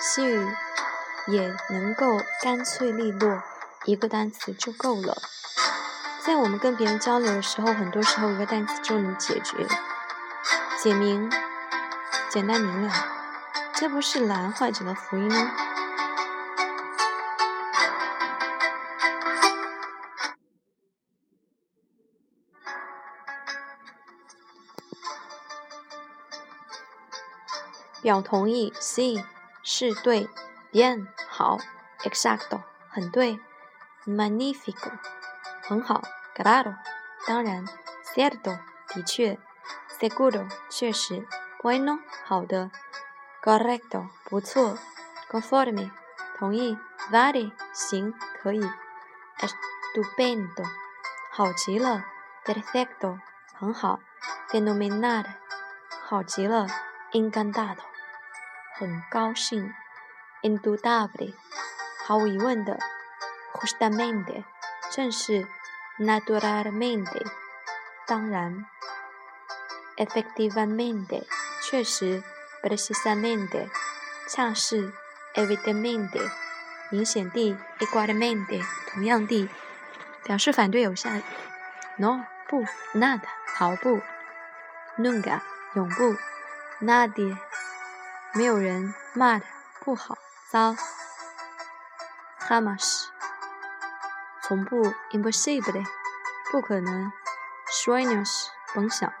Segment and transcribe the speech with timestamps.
[0.00, 0.54] 西语
[1.26, 3.42] 也能够干脆利落，
[3.84, 5.18] 一个单词就够了。
[6.24, 9.66] 在我们跟别人交流的时候，很多时候一个单词就能解决、
[10.80, 11.30] 简明、
[12.30, 12.92] 简单明了。
[13.74, 15.52] 这不是蓝患者的福音吗？
[28.00, 29.22] 表同意，sí
[29.70, 30.26] 是对
[30.72, 31.58] ，bien 好
[31.98, 33.38] ，exacto 很对
[34.06, 34.90] ，magnifico
[35.62, 36.02] 很好
[36.34, 36.74] ，claro
[37.26, 37.66] 当然
[38.02, 39.38] ，cierto 的确
[40.00, 41.28] ，seguro 确实
[41.60, 42.70] ，bueno 好的
[43.42, 44.78] ，correcto 不错
[45.30, 45.90] ，conforme
[46.38, 46.78] 同意
[47.10, 48.62] ，vale 行可以
[49.36, 50.64] ，estupendo
[51.30, 52.06] 好极了
[52.42, 53.18] ，perfecto
[53.52, 54.00] 很好
[54.48, 55.26] ，fenomenal
[56.06, 56.66] 好极了
[57.12, 57.97] ，encantado
[58.78, 59.74] 很高兴
[60.42, 61.34] ，indudable
[62.06, 62.78] 毫无疑问的
[63.54, 64.44] ，justamente
[64.92, 65.48] 正是
[65.98, 67.26] ，naturalmente
[68.06, 68.66] 当然
[69.96, 71.24] ，efectivamente
[71.60, 72.22] 确实
[72.62, 73.68] ，precisamente
[74.28, 74.92] 恰是
[75.34, 76.30] ，evidentemente
[76.90, 79.48] 明显地，igualmente 同样地。
[80.22, 81.20] 表示反对有下
[81.96, 83.22] ：no 不，nada
[83.56, 84.00] 毫不
[84.96, 85.40] ，nunca
[85.74, 86.14] 永不
[86.80, 87.36] ，nadie
[88.34, 89.40] 没有人，mad
[89.80, 90.18] 不好，
[90.50, 90.74] 糟
[92.40, 93.06] ，jamás
[94.42, 95.86] 从不，impossible
[96.52, 97.10] 不可能
[97.70, 99.12] ，sueños 甭想。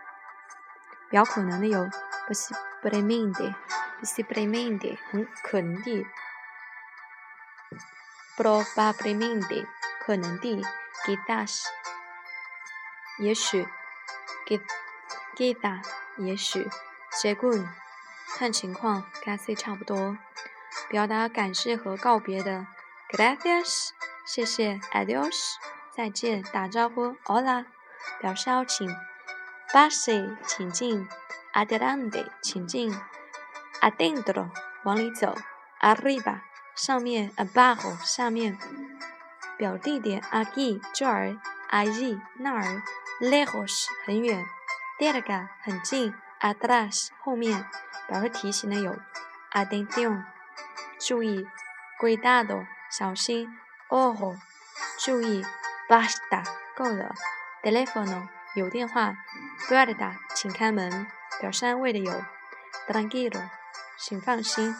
[1.08, 1.88] 表可能的有
[2.28, 6.06] possiblemente，possiblemente 很可能的
[8.36, 9.66] ，probablemente
[10.04, 10.62] 可能的
[11.06, 11.62] ，quizás
[13.18, 13.66] 也许
[15.34, 15.82] ，quizá
[16.18, 16.68] 也许
[17.10, 17.66] ，según
[18.36, 20.16] 看情况，casi 差不多。
[20.88, 22.66] 表达感谢和告别的
[23.10, 23.90] ，gracias
[24.24, 25.54] 谢谢；Adios，
[25.90, 27.64] 再见，打招呼，hola
[28.20, 28.88] 表示邀请
[29.72, 31.08] ，pase 请进
[31.52, 32.94] ，adelante 请进
[33.80, 34.50] ，adentro
[34.84, 35.34] 往里走
[35.80, 36.40] ，arriba
[36.76, 38.58] 上面，abajo 下面。
[39.56, 41.36] 表地点，aquí 这儿
[41.70, 42.82] ，allí 那儿
[43.20, 44.46] ，lejos 很远
[45.00, 47.66] ，cerca 很近，atrás 后面。
[48.08, 48.98] 表示提醒的有
[49.52, 50.24] ，atención
[50.98, 51.46] 注意
[52.00, 53.48] ，cuidado 小心
[53.90, 54.36] ，ojo
[54.98, 55.44] 注意
[55.88, 57.14] ，basta 够了
[57.62, 59.14] ，teléfono 有电话
[59.68, 61.18] ，puerta 请开门。
[61.40, 62.24] 表示安慰的有
[62.88, 63.48] ，tranquilo
[63.96, 64.74] 请放心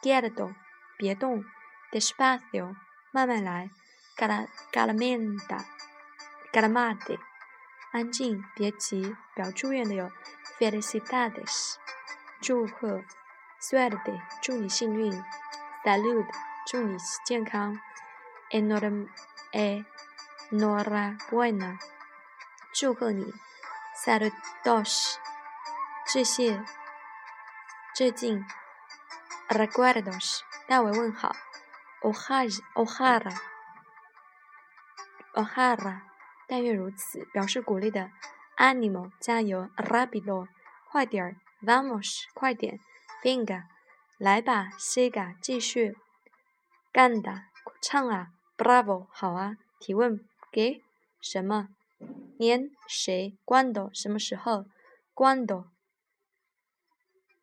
[0.00, 0.54] ，quieto
[0.96, 1.44] 别动
[1.90, 2.76] ，despacio
[3.10, 3.70] 慢慢来
[4.16, 5.64] ，cal calmada
[6.52, 7.18] calmate
[7.90, 9.16] 安静别急。
[9.34, 10.08] 表祝愿的有
[10.58, 11.74] ，felicidades
[12.44, 13.02] 祝贺
[13.58, 15.10] ，suerte 祝你幸运
[15.82, 16.26] ，salud
[16.66, 17.80] 祝你健康
[18.50, 19.06] e n o r m
[19.52, 19.84] e
[20.50, 21.78] n o r a b u e n a
[22.74, 23.32] 祝贺你
[23.96, 25.14] ，saludos
[26.06, 26.62] 致谢，
[27.94, 28.44] 致敬
[29.48, 31.34] ，recuerdos 代为问好
[32.02, 33.34] ，ojalá ojalá
[35.32, 36.02] ojalá
[36.46, 38.10] 但愿如此，表示鼓励的
[38.58, 40.46] ，ánimo 加油，rápido
[40.90, 42.78] 快点儿，vamos 快点
[43.22, 43.64] ，venga
[44.18, 45.96] 来吧，siga 继续
[46.92, 47.44] ，canta
[47.80, 50.20] 唱啊，bravo 好啊，提问
[50.52, 50.82] 给
[51.20, 51.68] 什么？
[52.38, 54.66] 年谁？cuándo 什么时候
[55.14, 55.66] ？cuándo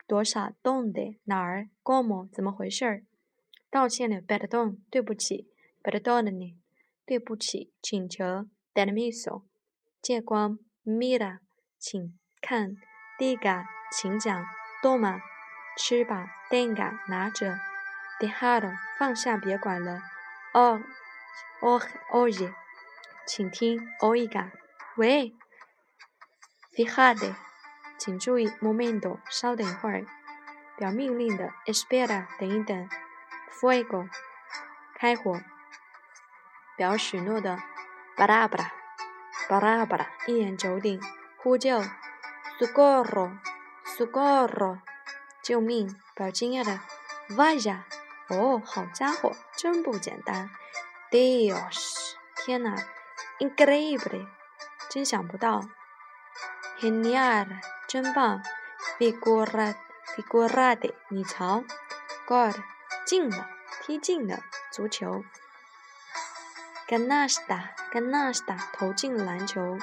[0.07, 3.03] 多少？dónde 哪儿？cómo 怎么回事儿？
[3.69, 5.49] 道歉的，perdón 对不起
[5.81, 6.55] ，perdóname
[7.05, 9.43] 对不起，请求，permiso
[10.01, 11.39] 借光，mira
[11.79, 12.75] 请看
[13.21, 14.47] ，diga 请讲
[14.81, 15.21] ，toma
[15.77, 17.59] 吃吧，tenga 拿着
[18.19, 20.01] ，dejar 放下别管了
[20.53, 20.81] ，o
[21.62, 21.79] o
[22.09, 22.51] oye
[23.27, 24.50] 请听，oiga
[24.95, 25.35] 喂
[26.75, 27.35] ，fíjate
[28.00, 30.03] 请注意，momento 稍等一会儿，
[30.75, 32.89] 表命令的，espera 等一等
[33.51, 34.09] ，fuego
[34.95, 35.39] 开火，
[36.75, 37.59] 表许诺的
[38.17, 38.71] ，palabra
[39.47, 41.00] palabra 一言九鼎，
[41.38, 41.83] 呼救
[42.62, 43.40] ，socorro
[43.98, 44.80] socorro
[45.42, 46.80] 救命，不要惊讶的
[47.30, 47.81] ，vaya
[48.30, 50.52] 哦好家伙，真不简单
[51.10, 52.75] ，Dios 天哪
[53.40, 54.28] ，increíble
[54.90, 55.62] 真想不到
[56.80, 57.48] ，genial
[57.88, 58.44] 真棒
[59.00, 59.74] ，figura
[60.16, 61.63] figurade 你瞧
[62.28, 62.56] ，God
[63.06, 63.50] 进了，
[63.81, 65.24] 踢进了足球
[66.88, 69.80] ，ganasta ganasta 投进篮球，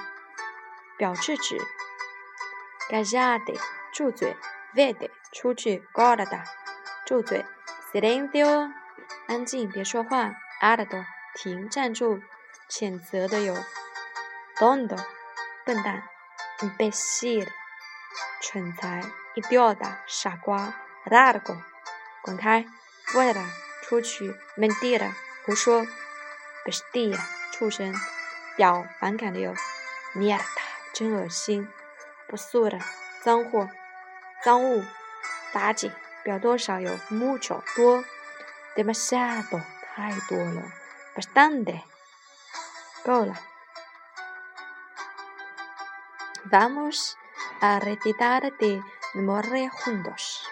[0.96, 1.58] 表制止
[2.90, 3.60] ，gallade
[3.92, 4.36] 住嘴
[4.74, 6.42] ，vede 出去，guarda
[7.06, 7.44] 住嘴
[7.92, 8.72] silencio，
[9.26, 10.34] 安静，别说话。
[10.60, 11.04] alto，
[11.34, 12.20] 停，站住。
[12.68, 13.54] 谴责的有
[14.58, 15.02] ，tonto，
[15.64, 16.02] 笨蛋
[16.58, 17.48] ；imbécil，
[18.42, 19.02] 蠢材
[19.34, 20.74] ；idiota，傻瓜
[21.06, 21.56] ；largo，
[22.20, 22.66] 滚开
[23.06, 23.42] ；fuera，
[23.82, 25.12] 出去；mentira，
[25.46, 25.86] 胡说
[26.66, 27.18] ；bestia，
[27.52, 27.94] 畜生。
[28.56, 29.54] 表反感的有
[30.14, 30.42] ，mierda，
[30.92, 31.68] 真恶心
[32.28, 32.78] 不说的
[33.22, 33.68] 脏货、
[34.44, 34.84] 脏物、
[35.52, 35.90] 垃圾。
[36.28, 38.04] 表多少有，mucho，多
[38.76, 39.62] ；demasiado，
[39.94, 40.62] 太多了
[41.14, 41.80] ；bastante。
[43.02, 43.34] 够了。
[46.50, 47.16] Vamos
[47.60, 48.82] a recitar de
[49.14, 50.47] memoria juntos.